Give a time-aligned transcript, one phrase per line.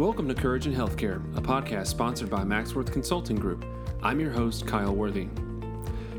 [0.00, 3.66] Welcome to Courage in Healthcare, a podcast sponsored by Maxworth Consulting Group.
[4.02, 5.26] I'm your host, Kyle Worthy.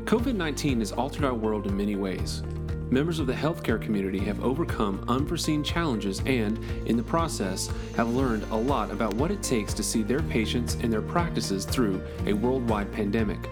[0.04, 2.44] COVID 19 has altered our world in many ways.
[2.90, 8.44] Members of the healthcare community have overcome unforeseen challenges and, in the process, have learned
[8.52, 12.32] a lot about what it takes to see their patients and their practices through a
[12.32, 13.50] worldwide pandemic.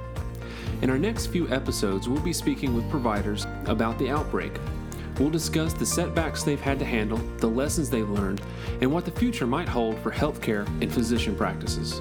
[0.83, 4.53] In our next few episodes, we'll be speaking with providers about the outbreak,
[5.21, 8.41] We'll discuss the setbacks they've had to handle, the lessons they've learned,
[8.81, 12.01] and what the future might hold for healthcare and physician practices.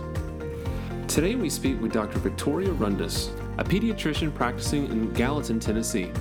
[1.06, 2.18] Today we speak with Dr.
[2.20, 6.14] Victoria Rundus, a pediatrician practicing in Gallatin, Tennessee.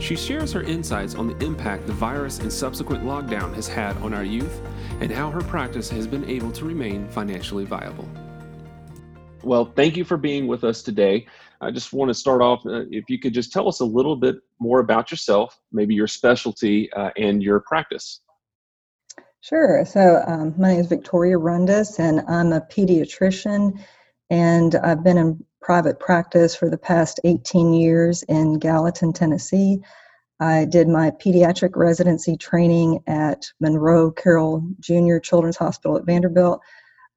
[0.00, 4.12] She shares her insights on the impact the virus and subsequent lockdown has had on
[4.12, 4.60] our youth
[5.00, 8.06] and how her practice has been able to remain financially viable.
[9.42, 11.26] Well, thank you for being with us today.
[11.64, 12.64] I just want to start off.
[12.66, 16.06] Uh, if you could just tell us a little bit more about yourself, maybe your
[16.06, 18.20] specialty uh, and your practice.
[19.40, 19.84] Sure.
[19.86, 23.78] So, um, my name is Victoria Rundus, and I'm a pediatrician,
[24.30, 29.80] and I've been in private practice for the past 18 years in Gallatin, Tennessee.
[30.40, 36.60] I did my pediatric residency training at Monroe Carell Junior Children's Hospital at Vanderbilt,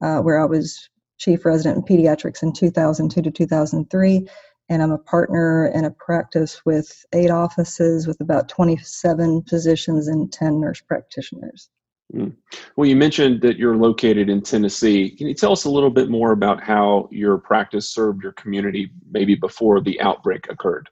[0.01, 4.27] uh, where I was chief resident in pediatrics in 2002 to 2003
[4.69, 10.31] and i'm a partner in a practice with eight offices with about 27 physicians and
[10.31, 11.69] 10 nurse practitioners.
[12.15, 12.33] Mm.
[12.75, 15.09] well you mentioned that you're located in tennessee.
[15.09, 18.91] Can you tell us a little bit more about how your practice served your community
[19.11, 20.89] maybe before the outbreak occurred?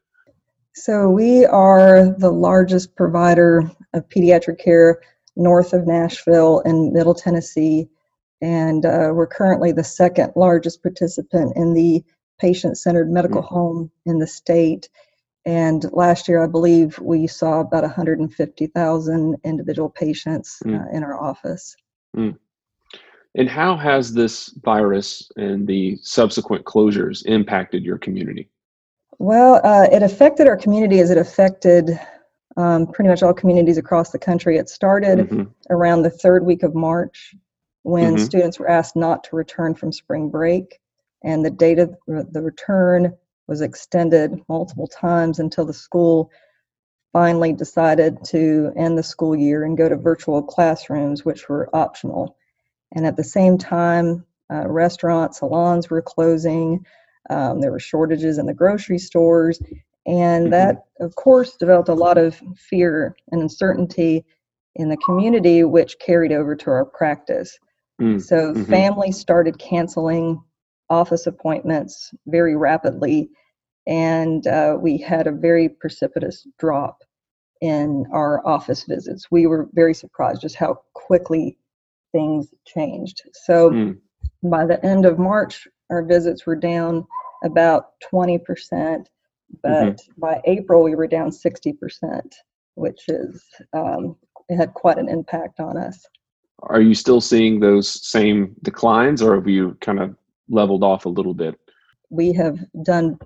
[0.73, 4.99] So we are the largest provider of pediatric care
[5.37, 7.87] north of nashville in middle tennessee
[8.41, 12.03] and uh, we're currently the second largest participant in the
[12.39, 13.47] patient centered medical mm.
[13.47, 14.89] home in the state.
[15.45, 20.79] And last year, I believe we saw about 150,000 individual patients mm.
[20.79, 21.75] uh, in our office.
[22.15, 22.37] Mm.
[23.35, 28.49] And how has this virus and the subsequent closures impacted your community?
[29.19, 31.99] Well, uh, it affected our community as it affected
[32.57, 34.57] um, pretty much all communities across the country.
[34.57, 35.43] It started mm-hmm.
[35.69, 37.35] around the third week of March
[37.85, 38.25] when mm-hmm.
[38.25, 40.79] students were asked not to return from spring break,
[41.23, 43.15] and the date of the return
[43.47, 46.31] was extended multiple times until the school
[47.13, 52.35] finally decided to end the school year and go to virtual classrooms, which were optional.
[52.95, 56.83] And at the same time, uh, restaurants, salons were closing.
[57.29, 59.61] Um, there were shortages in the grocery stores.
[60.07, 60.51] And mm-hmm.
[60.51, 64.25] that, of course, developed a lot of fear and uncertainty
[64.73, 67.59] in the community, which carried over to our practice.
[68.01, 68.63] Mm, so mm-hmm.
[68.63, 70.41] families started canceling
[70.89, 73.29] office appointments very rapidly,
[73.87, 77.03] and uh, we had a very precipitous drop
[77.61, 79.31] in our office visits.
[79.31, 81.57] We were very surprised just how quickly
[82.11, 83.21] things changed.
[83.33, 83.97] So mm.
[84.43, 87.05] by the end of March, our visits were down
[87.43, 89.05] about 20%,
[89.61, 90.19] but mm-hmm.
[90.19, 92.21] by April, we were down 60%,
[92.75, 94.15] which is, um,
[94.49, 96.05] it had quite an impact on us
[96.67, 100.15] are you still seeing those same declines or have you kind of
[100.49, 101.59] leveled off a little bit?
[102.09, 103.17] We have done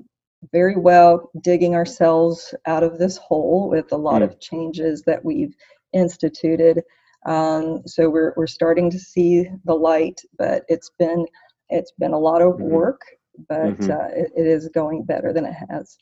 [0.51, 4.25] very well digging ourselves out of this hole with a lot mm.
[4.25, 5.55] of changes that we've
[5.93, 6.81] instituted.
[7.25, 11.25] Um, so we're we're starting to see the light, but it's been
[11.69, 12.69] it's been a lot of mm-hmm.
[12.69, 13.01] work,
[13.47, 13.91] but mm-hmm.
[13.91, 15.97] uh, it, it is going better than it has.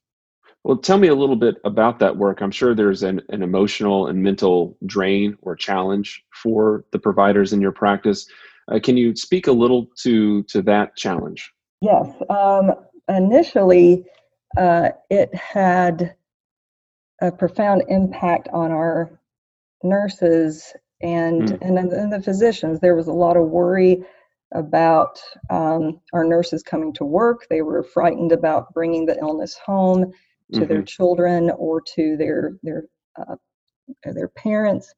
[0.67, 2.41] Well, tell me a little bit about that work.
[2.41, 7.61] I'm sure there's an, an emotional and mental drain or challenge for the providers in
[7.61, 8.28] your practice.
[8.69, 11.53] Uh, can you speak a little to to that challenge?
[11.79, 12.13] Yes.
[12.29, 12.73] Um,
[13.07, 14.03] initially,
[14.57, 16.16] uh, it had
[17.22, 19.09] a profound impact on our
[19.85, 21.61] nurses and mm.
[21.61, 22.81] and, and the physicians.
[22.81, 24.03] There was a lot of worry
[24.53, 25.17] about
[25.50, 27.47] um, our nurses coming to work.
[27.50, 30.11] They were frightened about bringing the illness home
[30.53, 30.68] to mm-hmm.
[30.68, 32.84] their children or to their their
[33.19, 33.35] uh,
[34.03, 34.94] their parents.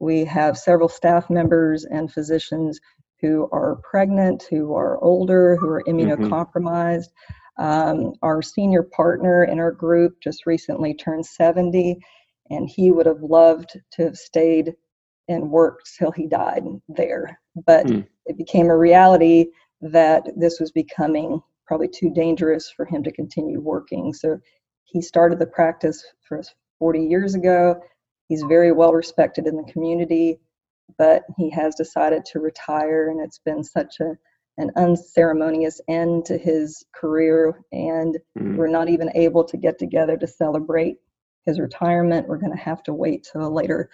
[0.00, 2.80] We have several staff members and physicians
[3.20, 6.10] who are pregnant, who are older, who are mm-hmm.
[6.10, 7.06] immunocompromised.
[7.06, 7.34] Mm-hmm.
[7.56, 11.96] Um, our senior partner in our group just recently turned 70,
[12.50, 14.74] and he would have loved to have stayed
[15.28, 17.38] and worked till he died there.
[17.64, 18.06] But mm.
[18.26, 19.46] it became a reality
[19.80, 24.12] that this was becoming probably too dangerous for him to continue working.
[24.12, 24.38] So
[24.84, 26.42] he started the practice for
[26.78, 27.80] 40 years ago.
[28.28, 30.40] He's very well respected in the community,
[30.98, 34.16] but he has decided to retire, and it's been such a
[34.56, 38.56] an unceremonious end to his career, and mm.
[38.56, 40.96] we're not even able to get together to celebrate
[41.44, 42.28] his retirement.
[42.28, 43.90] We're going to have to wait till a later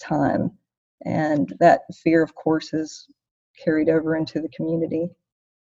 [0.00, 0.52] time,
[1.04, 3.08] and that fear, of course, is
[3.62, 5.08] carried over into the community.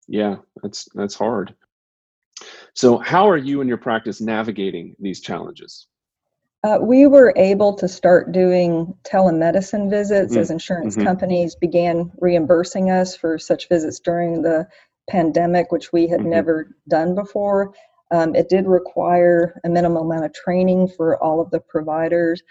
[0.06, 1.54] Yeah, that's that's hard.
[2.74, 5.88] So, how are you and your practice navigating these challenges?
[6.64, 10.40] Uh, we were able to start doing telemedicine visits mm-hmm.
[10.40, 11.06] as insurance mm-hmm.
[11.06, 14.66] companies began reimbursing us for such visits during the
[15.08, 16.30] pandemic, which we had mm-hmm.
[16.30, 17.72] never done before.
[18.10, 22.42] Um, it did require a minimal amount of training for all of the providers,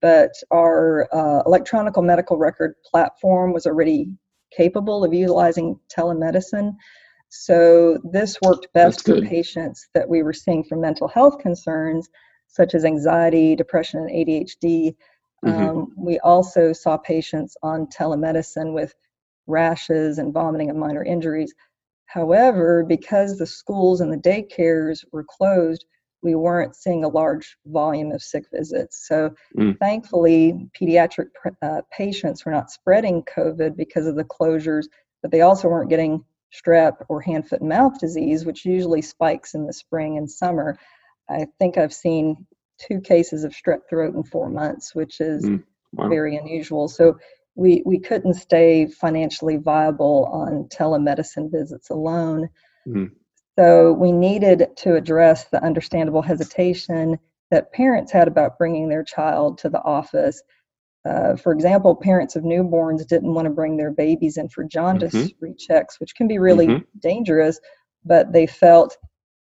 [0.00, 4.10] but our uh, electronic medical record platform was already
[4.56, 6.76] capable of utilizing telemedicine.
[7.28, 12.08] So this worked best for patients that we were seeing for mental health concerns
[12.48, 14.94] such as anxiety, depression, and ADHD.
[15.44, 15.48] Mm-hmm.
[15.48, 18.94] Um, we also saw patients on telemedicine with
[19.46, 21.54] rashes and vomiting and minor injuries.
[22.06, 25.84] However, because the schools and the daycares were closed,
[26.22, 29.06] we weren't seeing a large volume of sick visits.
[29.06, 29.78] So, mm.
[29.78, 31.28] thankfully, pediatric
[31.62, 34.86] uh, patients were not spreading COVID because of the closures,
[35.22, 36.24] but they also weren't getting
[36.54, 40.78] strep or hand, foot, and mouth disease, which usually spikes in the spring and summer.
[41.28, 42.46] I think I've seen
[42.78, 45.62] two cases of strep throat in four months, which is mm,
[45.92, 46.08] wow.
[46.08, 46.88] very unusual.
[46.88, 47.18] So
[47.54, 52.50] we, we couldn't stay financially viable on telemedicine visits alone.
[52.86, 53.12] Mm.
[53.58, 57.18] So we needed to address the understandable hesitation
[57.50, 60.42] that parents had about bringing their child to the office.
[61.06, 65.14] Uh, for example, parents of newborns didn't want to bring their babies in for jaundice
[65.14, 65.44] mm-hmm.
[65.44, 66.98] rechecks, which can be really mm-hmm.
[67.00, 67.60] dangerous,
[68.04, 68.96] but they felt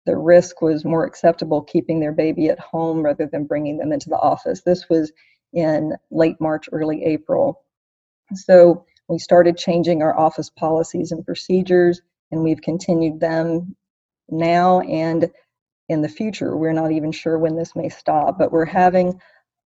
[0.06, 4.10] the risk was more acceptable keeping their baby at home rather than bringing them into
[4.10, 4.62] the office.
[4.62, 5.12] This was
[5.54, 7.64] in late March, early April.
[8.34, 12.02] So we started changing our office policies and procedures,
[12.32, 13.76] and we've continued them
[14.30, 15.30] now and
[15.88, 16.58] in the future.
[16.58, 19.22] We're not even sure when this may stop, but we're having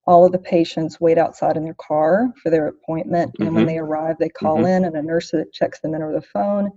[0.07, 3.33] all of the patients wait outside in their car for their appointment.
[3.33, 3.43] Mm-hmm.
[3.43, 3.73] And when mm-hmm.
[3.73, 4.67] they arrive, they call mm-hmm.
[4.67, 6.71] in, and a nurse checks them in over the phone.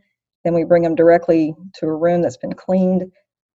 [0.45, 3.11] Then we bring them directly to a room that's been cleaned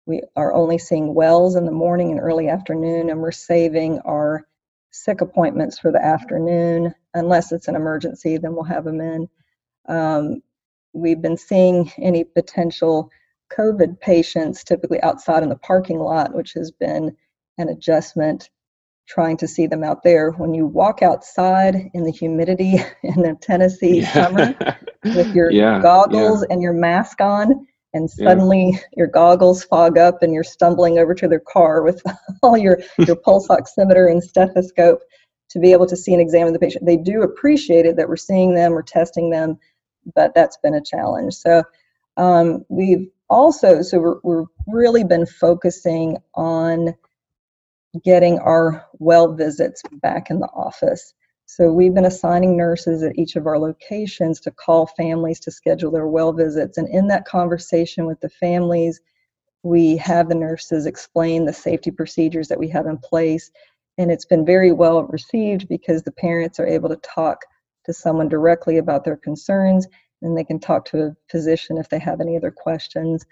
[0.07, 4.47] we are only seeing wells in the morning and early afternoon, and we're saving our
[4.91, 6.95] sick appointments for the afternoon.
[7.15, 9.29] Unless it's an emergency, then we'll have them in.
[9.89, 10.43] Um,
[10.93, 13.11] we've been seeing any potential
[13.57, 17.17] COVID patients typically outside in the parking lot, which has been
[17.57, 18.51] an adjustment
[19.07, 20.31] trying to see them out there.
[20.33, 24.13] When you walk outside in the humidity in the Tennessee yeah.
[24.13, 26.53] summer with your yeah, goggles yeah.
[26.55, 31.29] and your mask on, and suddenly your goggles fog up and you're stumbling over to
[31.29, 32.03] their car with
[32.43, 35.01] all your, your pulse oximeter and stethoscope
[35.51, 36.85] to be able to see and examine the patient.
[36.85, 39.59] They do appreciate it that we're seeing them, we're testing them,
[40.17, 41.35] but that's been a challenge.
[41.35, 41.63] So
[42.17, 46.95] um, we've also, so we're, we're really been focusing on
[48.03, 51.15] getting our well visits back in the office.
[51.47, 55.91] So we've been assigning nurses at each of our locations to call families to schedule
[55.91, 56.79] their well visits.
[56.79, 59.01] And in that conversation with the families,
[59.63, 63.51] we have the nurses explain the safety procedures that we have in place.
[63.99, 67.39] And it's been very well received because the parents are able to talk
[67.85, 69.87] to someone directly about their concerns
[70.23, 73.25] and they can talk to a physician if they have any other questions.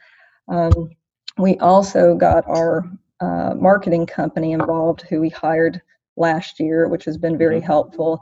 [0.49, 0.91] Um,
[1.39, 2.85] we also got our
[3.23, 5.81] uh, marketing company involved who we hired
[6.17, 7.67] last year, which has been very mm-hmm.
[7.67, 8.21] helpful.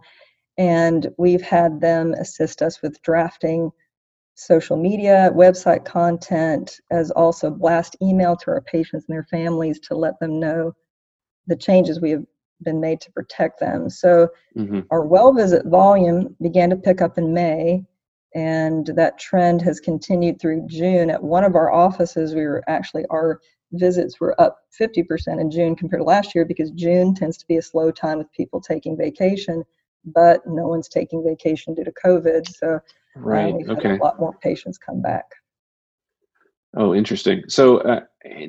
[0.58, 3.70] And we've had them assist us with drafting
[4.34, 9.94] social media, website content, as also blast email to our patients and their families to
[9.94, 10.72] let them know
[11.46, 12.24] the changes we have
[12.62, 13.88] been made to protect them.
[13.88, 14.80] So mm-hmm.
[14.90, 17.84] our well visit volume began to pick up in May,
[18.34, 21.08] and that trend has continued through June.
[21.08, 23.40] At one of our offices, we were actually our
[23.72, 27.56] visits were up 50% in June compared to last year because June tends to be
[27.56, 29.64] a slow time with people taking vacation,
[30.04, 32.48] but no one's taking vacation due to COVID.
[32.48, 32.80] So uh,
[33.16, 33.54] right.
[33.54, 33.90] we've okay.
[33.90, 35.24] had a lot more patients come back.
[36.76, 37.42] Oh, interesting.
[37.48, 38.00] So uh,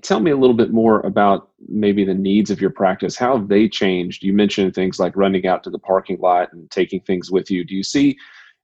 [0.03, 3.17] tell me a little bit more about maybe the needs of your practice.
[3.17, 4.23] How have they changed?
[4.23, 7.63] You mentioned things like running out to the parking lot and taking things with you.
[7.63, 8.17] Do you see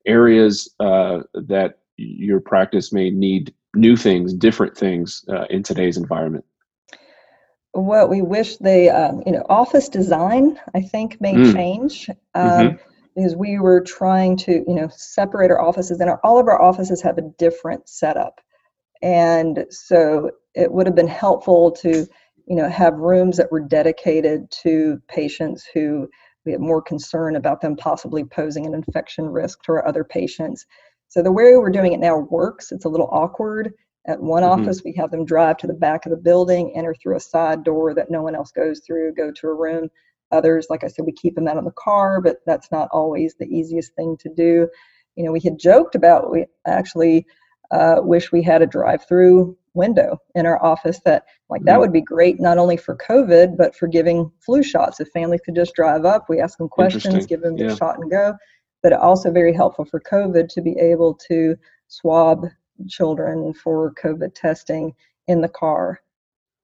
[0.06, 6.46] areas uh, that your practice may need new things, different things uh, in today's environment?
[7.74, 11.54] Well, we wish the um, you know, office design, I think, may mm.
[11.54, 12.10] change.
[12.34, 12.76] Um, mm-hmm.
[13.16, 16.62] Because we were trying to, you know, separate our offices, and our, all of our
[16.62, 18.40] offices have a different setup,
[19.02, 22.06] and so it would have been helpful to,
[22.46, 26.08] you know, have rooms that were dedicated to patients who
[26.46, 30.68] we have more concern about them possibly posing an infection risk to our other patients.
[31.10, 32.72] So the way we're doing it now works.
[32.72, 33.74] It's a little awkward.
[34.08, 34.62] At one mm-hmm.
[34.62, 37.64] office, we have them drive to the back of the building, enter through a side
[37.64, 39.90] door that no one else goes through, go to a room.
[40.32, 43.36] Others, like I said, we keep them out of the car, but that's not always
[43.36, 44.68] the easiest thing to do.
[45.16, 47.26] you know, we had joked about we actually
[47.72, 51.82] uh, wish we had a drive-through window in our office that like that mm-hmm.
[51.82, 55.56] would be great not only for covid but for giving flu shots if families could
[55.56, 57.68] just drive up we ask them questions give them yeah.
[57.68, 58.34] the shot and go
[58.84, 61.56] but also very helpful for covid to be able to
[61.88, 62.46] swab
[62.88, 64.94] children for covid testing
[65.28, 66.02] in the car.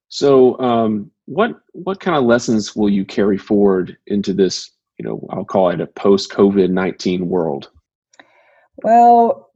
[0.10, 5.25] So um, what what kind of lessons will you carry forward into this you know
[5.32, 7.72] i'll call it a post covid-19 world?
[8.77, 9.50] Well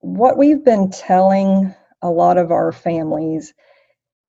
[0.00, 3.52] what we've been telling a lot of our families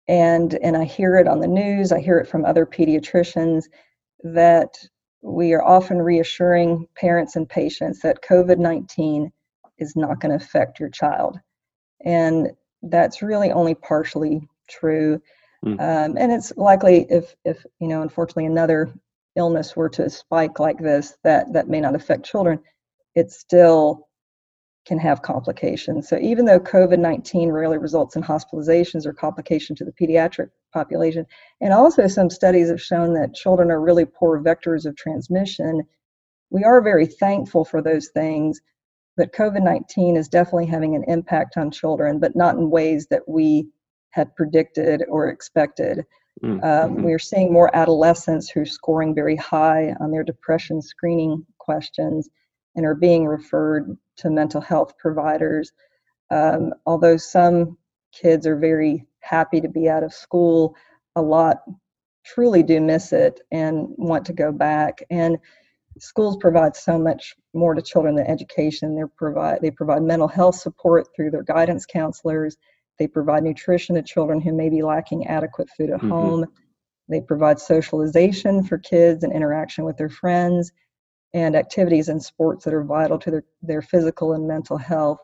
[0.08, 3.66] and and I hear it on the news, I hear it from other pediatricians
[4.24, 4.75] that
[5.22, 9.32] we are often reassuring parents and patients that COVID-19
[9.78, 11.40] is not going to affect your child.
[12.04, 12.51] And
[12.84, 15.22] that's really only partially true.
[15.66, 15.74] Mm.
[15.74, 18.92] Um, and it's likely if if you know unfortunately another
[19.36, 22.60] illness were to spike like this that that may not affect children,
[23.13, 24.08] it still
[24.88, 26.10] can have complications.
[26.10, 31.25] So even though COVID-19 rarely results in hospitalizations or complication to the pediatric population,
[31.60, 35.82] and also some studies have shown that children are really poor vectors of transmission,
[36.50, 38.62] we are very thankful for those things.
[39.18, 43.68] But COVID-19 is definitely having an impact on children, but not in ways that we
[44.12, 46.06] had predicted or expected.
[46.44, 47.04] Mm, um, mm-hmm.
[47.04, 52.30] we're seeing more adolescents who are scoring very high on their depression screening questions
[52.75, 55.72] and are being referred to mental health providers.
[56.30, 57.78] Um, although some
[58.13, 60.75] kids are very happy to be out of school,
[61.16, 61.58] a lot
[62.25, 65.04] truly do miss it and want to go back.
[65.10, 65.38] And
[66.00, 68.96] schools provide so much more to children than education.
[68.96, 72.58] They provide they provide mental health support through their guidance counselors.
[73.00, 76.10] They provide nutrition to children who may be lacking adequate food at mm-hmm.
[76.10, 76.46] home.
[77.10, 80.72] They provide socialization for kids and interaction with their friends
[81.34, 85.20] and activities and sports that are vital to their, their physical and mental health.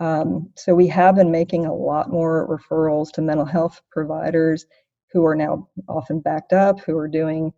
[0.00, 4.66] Um, so we have been making a lot more referrals to mental health providers
[5.12, 7.52] who are now often backed up, who are doing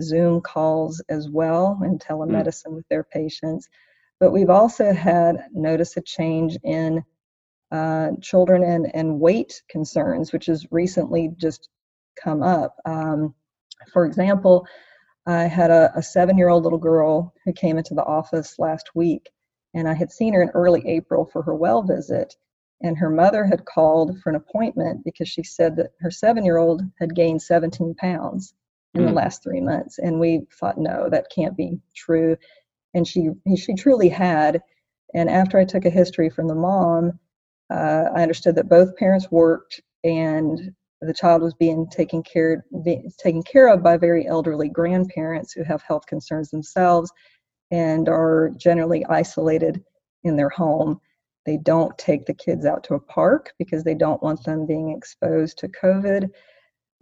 [0.00, 2.12] Zoom calls as well and hmm.
[2.12, 2.76] telemedicine mm.
[2.76, 3.68] with their patients.
[4.20, 7.02] But we've also had notice a change in
[7.72, 11.68] uh, children and, and weight concerns, which has recently just
[12.22, 12.76] come up.
[12.84, 13.34] Um,
[13.92, 14.66] for example,
[15.26, 18.90] I had a, a seven year old little girl who came into the office last
[18.94, 19.30] week,
[19.74, 22.34] and I had seen her in early April for her well visit.
[22.82, 26.58] And her mother had called for an appointment because she said that her seven year
[26.58, 28.54] old had gained 17 pounds
[28.94, 29.06] in mm.
[29.06, 29.98] the last three months.
[29.98, 32.36] And we thought, no, that can't be true.
[32.92, 34.60] And she, she truly had.
[35.14, 37.18] And after I took a history from the mom,
[37.70, 43.10] uh, I understood that both parents worked and the child was being taken care being
[43.18, 47.12] taken care of by very elderly grandparents who have health concerns themselves
[47.72, 49.82] and are generally isolated
[50.22, 51.00] in their home.
[51.44, 54.94] They don't take the kids out to a park because they don't want them being
[54.96, 56.30] exposed to COVID.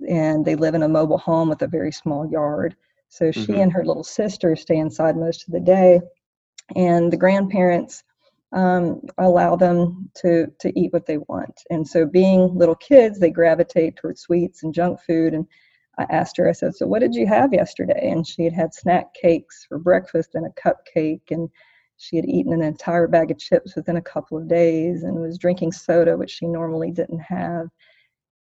[0.08, 2.74] And they live in a mobile home with a very small yard.
[3.10, 3.44] So mm-hmm.
[3.44, 6.00] she and her little sister stay inside most of the day.
[6.74, 8.02] And the grandparents
[8.52, 11.62] um, allow them to to eat what they want.
[11.70, 15.34] And so, being little kids, they gravitate towards sweets and junk food.
[15.34, 15.46] And
[16.00, 18.72] I asked her, I said, "So what did you have yesterday?" And she had had
[18.72, 21.50] snack cakes for breakfast and a cupcake, and
[21.98, 25.36] she had eaten an entire bag of chips within a couple of days, and was
[25.36, 27.68] drinking soda, which she normally didn't have.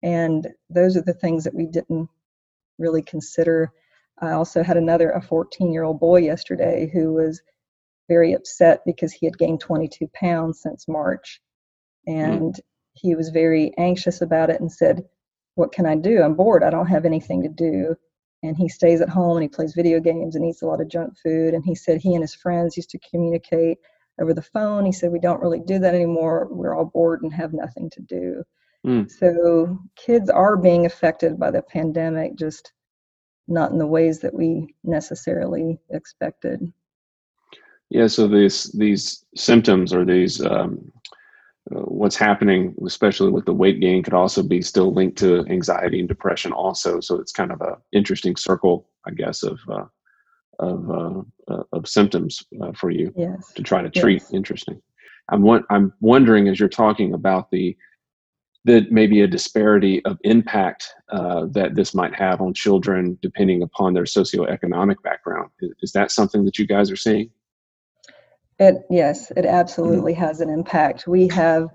[0.01, 2.09] And those are the things that we didn't
[2.79, 3.73] really consider.
[4.19, 7.41] I also had another a 14 year old boy yesterday who was
[8.07, 11.41] very upset because he had gained 22 pounds since March.
[12.07, 12.59] And mm.
[12.93, 15.03] he was very anxious about it and said,
[15.61, 16.23] What can I do?
[16.23, 16.63] I'm bored.
[16.63, 17.95] I don't have anything to do.
[18.41, 20.87] And he stays at home and he plays video games and eats a lot of
[20.87, 21.53] junk food.
[21.53, 23.77] And he said he and his friends used to communicate
[24.19, 24.87] over the phone.
[24.87, 26.47] He said, We don't really do that anymore.
[26.49, 28.43] We're all bored and have nothing to do.
[28.87, 29.11] Mm.
[29.11, 32.73] So kids are being affected by the pandemic, just
[33.47, 36.59] not in the ways that we necessarily expected.
[37.91, 40.91] Yeah, so these these symptoms or these um,
[41.69, 45.99] uh, what's happening, especially with the weight gain, could also be still linked to anxiety
[45.99, 46.51] and depression.
[46.51, 49.85] Also, so it's kind of a interesting circle, I guess, of uh,
[50.59, 51.21] of uh,
[51.53, 53.51] uh of symptoms uh, for you yes.
[53.53, 54.21] to try to treat.
[54.23, 54.33] Yes.
[54.33, 54.81] Interesting.
[55.29, 57.77] I'm I'm wondering as you're talking about the
[58.65, 63.93] that maybe a disparity of impact uh, that this might have on children depending upon
[63.93, 65.49] their socioeconomic background.
[65.61, 67.31] Is, is that something that you guys are seeing?
[68.61, 71.07] It yes, it absolutely has an impact.
[71.07, 71.69] We have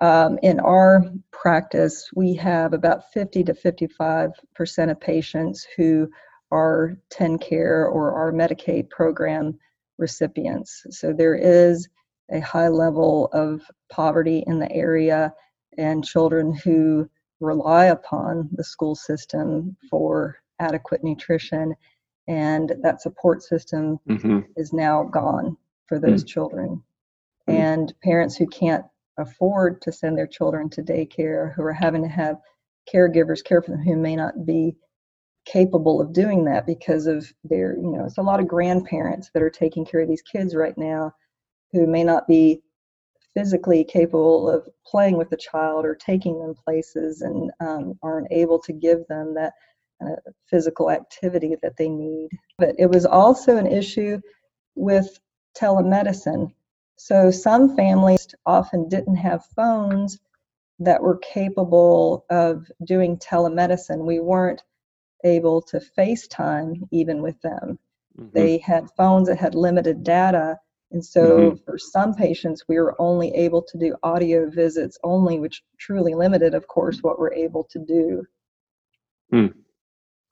[0.00, 6.08] um, in our practice, we have about 50 to 55 percent of patients who
[6.50, 9.58] are TennCare or our Medicaid program
[9.98, 10.86] recipients.
[10.88, 11.90] So there is
[12.32, 13.60] a high level of
[13.92, 15.30] poverty in the area
[15.76, 17.06] and children who
[17.40, 21.74] rely upon the school system for adequate nutrition
[22.28, 24.40] and that support system mm-hmm.
[24.56, 26.32] is now gone for those mm-hmm.
[26.32, 26.82] children
[27.48, 27.60] mm-hmm.
[27.60, 28.84] and parents who can't
[29.18, 32.36] afford to send their children to daycare who are having to have
[32.92, 34.76] caregivers care for them who may not be
[35.46, 39.42] capable of doing that because of their you know it's a lot of grandparents that
[39.42, 41.12] are taking care of these kids right now
[41.72, 42.62] who may not be
[43.34, 48.58] physically capable of playing with the child or taking them places and um, aren't able
[48.60, 49.52] to give them that
[50.04, 50.14] uh,
[50.48, 52.28] physical activity that they need.
[52.58, 54.20] But it was also an issue
[54.76, 55.18] with
[55.56, 56.52] telemedicine.
[56.96, 60.18] So some families often didn't have phones
[60.78, 64.04] that were capable of doing telemedicine.
[64.04, 64.62] We weren't
[65.24, 67.78] able to FaceTime even with them.
[68.18, 68.30] Mm-hmm.
[68.32, 70.58] They had phones that had limited data
[70.94, 71.56] and so mm-hmm.
[71.64, 76.54] for some patients, we were only able to do audio visits only, which truly limited,
[76.54, 78.24] of course, what we're able to do.
[79.32, 79.54] Mm.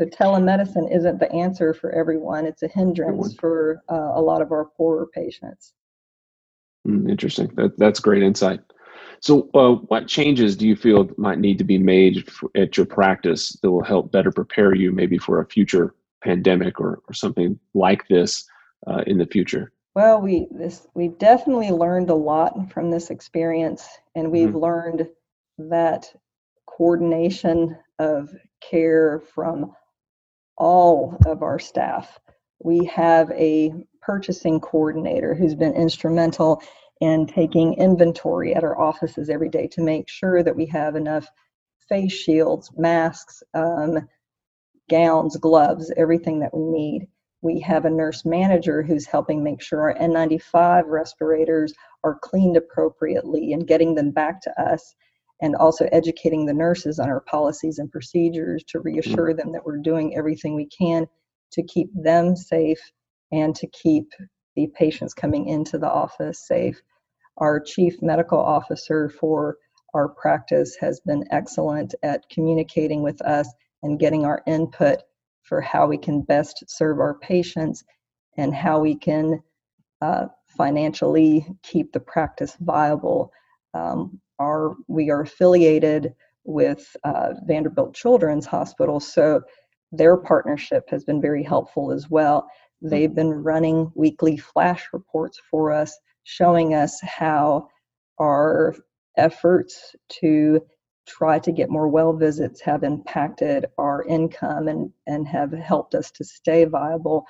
[0.01, 2.47] So telemedicine isn't the answer for everyone.
[2.47, 5.75] It's a hindrance for uh, a lot of our poorer patients.
[6.87, 7.49] Mm, interesting.
[7.57, 8.61] That, that's great insight.
[9.21, 13.51] So, uh, what changes do you feel might need to be made at your practice
[13.63, 15.95] that will help better prepare you maybe for a future
[16.25, 18.45] pandemic or, or something like this
[18.89, 19.73] uh, in the future?
[19.95, 24.59] Well, we this we've definitely learned a lot from this experience, and we've mm-hmm.
[24.59, 25.09] learned
[25.59, 26.13] that
[26.67, 29.73] coordination of care from
[30.57, 32.19] all of our staff.
[32.63, 36.63] We have a purchasing coordinator who's been instrumental
[37.01, 41.29] in taking inventory at our offices every day to make sure that we have enough
[41.89, 44.09] face shields, masks, um,
[44.89, 47.09] gowns, gloves, everything that we need.
[47.41, 53.53] We have a nurse manager who's helping make sure our N95 respirators are cleaned appropriately
[53.53, 54.95] and getting them back to us,
[55.43, 59.77] and also educating the nurses on our policies and procedures to reassure them that we're
[59.77, 61.07] doing everything we can
[61.53, 62.81] to keep them safe
[63.33, 64.09] and to keep
[64.57, 66.81] the patients coming into the office safe.
[67.39, 69.57] Our chief medical officer for
[69.95, 73.49] our practice has been excellent at communicating with us
[73.83, 75.01] and getting our input
[75.43, 77.83] for how we can best serve our patients
[78.37, 79.43] and how we can
[80.01, 80.27] uh,
[80.57, 83.33] financially keep the practice viable.
[83.75, 89.41] Um, our, we are affiliated with uh, Vanderbilt Children's Hospital, so
[89.91, 92.49] their partnership has been very helpful as well.
[92.81, 97.69] They've been running weekly flash reports for us, showing us how
[98.21, 98.75] our
[99.17, 100.61] efforts to
[101.07, 106.11] try to get more well visits have impacted our income and, and have helped us
[106.13, 107.25] to stay viable.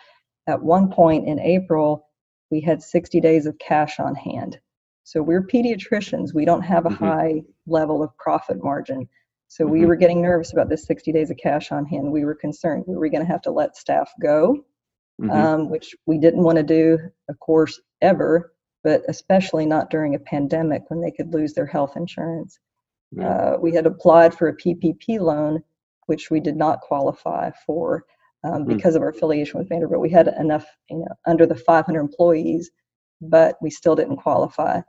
[0.46, 2.06] At one point in April,
[2.50, 4.60] we had 60 days of cash on hand.
[5.04, 6.34] So we're pediatricians.
[6.34, 7.04] We don't have a mm-hmm.
[7.04, 9.08] high level of profit margin.
[9.48, 9.72] So mm-hmm.
[9.72, 12.10] we were getting nervous about this 60 days of cash on hand.
[12.10, 12.84] We were concerned.
[12.86, 14.64] Were we going to have to let staff go?
[15.20, 15.30] Mm-hmm.
[15.30, 20.18] Um, which we didn't want to do, of course, ever, but especially not during a
[20.18, 22.58] pandemic when they could lose their health insurance.
[23.20, 25.62] Uh, we had applied for a PPP loan,
[26.06, 28.04] which we did not qualify for
[28.44, 28.74] um, hmm.
[28.74, 28.96] because mm.
[28.96, 30.00] of our affiliation with Vanderbilt.
[30.00, 32.70] We had enough, you know, under the 500 employees,
[33.20, 34.80] but we still didn't qualify.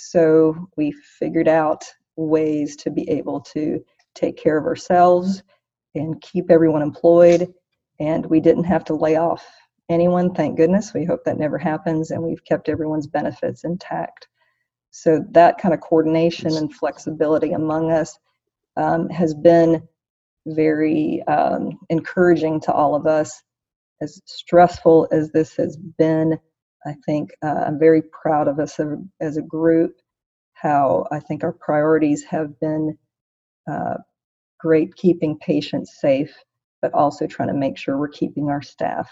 [0.00, 1.84] So we figured out
[2.14, 3.84] ways to be able to
[4.14, 5.42] take care of ourselves
[5.96, 7.52] and keep everyone employed.
[7.98, 9.44] And we didn't have to lay off
[9.88, 10.94] anyone, thank goodness.
[10.94, 12.12] We hope that never happens.
[12.12, 14.28] And we've kept everyone's benefits intact.
[14.92, 18.16] So that kind of coordination and flexibility among us
[18.76, 19.82] um, has been
[20.46, 23.42] very um, encouraging to all of us.
[24.00, 26.38] As stressful as this has been,
[26.86, 28.80] I think uh, I'm very proud of us
[29.20, 29.96] as a group.
[30.54, 32.98] How I think our priorities have been
[33.70, 33.94] uh,
[34.58, 36.34] great, keeping patients safe,
[36.82, 39.08] but also trying to make sure we're keeping our staff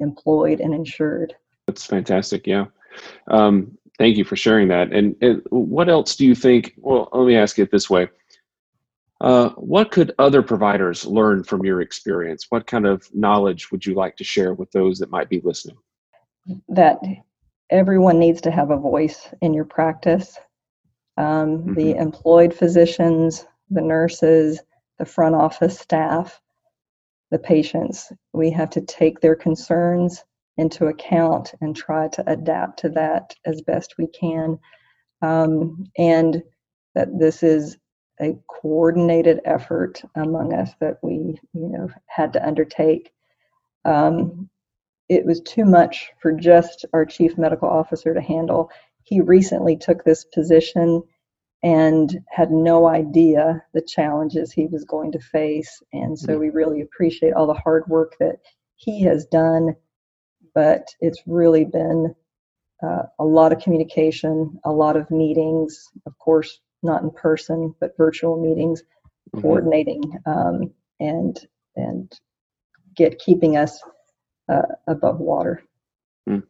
[0.00, 1.34] employed and insured.
[1.66, 2.46] That's fantastic.
[2.46, 2.66] Yeah.
[3.28, 4.92] Um, thank you for sharing that.
[4.92, 6.74] And, and, what else do you think?
[6.76, 8.08] Well, let me ask it this way.
[9.20, 12.46] Uh, what could other providers learn from your experience?
[12.50, 15.78] What kind of knowledge would you like to share with those that might be listening?
[16.68, 16.98] That
[17.70, 20.38] everyone needs to have a voice in your practice.
[21.16, 21.74] Um, mm-hmm.
[21.74, 24.60] The employed physicians, the nurses,
[24.98, 26.40] the front office staff,
[27.30, 28.12] the patients.
[28.32, 30.24] We have to take their concerns
[30.56, 34.58] into account and try to adapt to that as best we can.
[35.22, 36.42] Um, and
[36.94, 37.76] that this is
[38.20, 43.12] a coordinated effort among us that we, you know, had to undertake.
[43.84, 44.48] Um,
[45.08, 48.70] it was too much for just our chief medical officer to handle.
[49.04, 51.02] He recently took this position
[51.62, 55.82] and had no idea the challenges he was going to face.
[55.92, 56.40] And so mm-hmm.
[56.40, 58.36] we really appreciate all the hard work that
[58.74, 59.74] he has done.
[60.54, 62.14] But it's really been
[62.82, 67.96] uh, a lot of communication, a lot of meetings, of course, not in person, but
[67.96, 69.40] virtual meetings, mm-hmm.
[69.40, 72.12] coordinating um, and and
[72.94, 73.82] get keeping us
[74.48, 75.62] uh, above water.
[76.28, 76.42] Mm.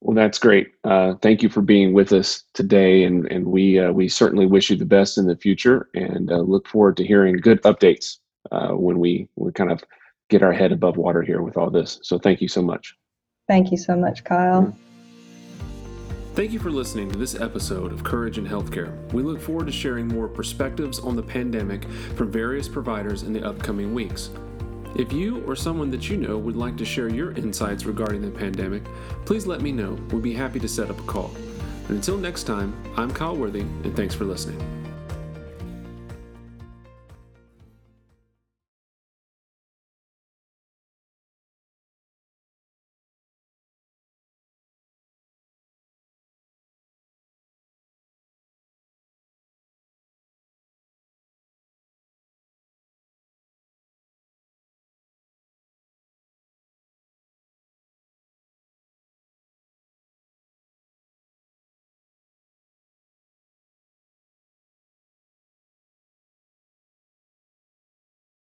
[0.00, 0.72] Well, that's great.
[0.84, 4.70] Uh, thank you for being with us today, and and we uh, we certainly wish
[4.70, 8.18] you the best in the future, and uh, look forward to hearing good updates
[8.52, 9.82] uh, when we we kind of
[10.28, 11.98] get our head above water here with all this.
[12.02, 12.94] So, thank you so much.
[13.48, 14.64] Thank you so much, Kyle.
[14.64, 14.74] Mm.
[16.36, 18.94] Thank you for listening to this episode of Courage in Healthcare.
[19.14, 23.42] We look forward to sharing more perspectives on the pandemic from various providers in the
[23.42, 24.28] upcoming weeks.
[24.98, 28.30] If you or someone that you know would like to share your insights regarding the
[28.30, 28.82] pandemic,
[29.26, 29.92] please let me know.
[30.10, 31.32] We'd be happy to set up a call.
[31.88, 34.85] And until next time, I'm Kyle Worthy, and thanks for listening.